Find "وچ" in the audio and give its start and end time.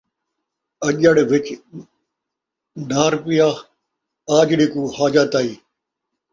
1.31-1.45